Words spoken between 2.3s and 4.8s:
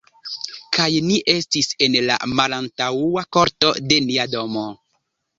malantaŭa korto de nia domo.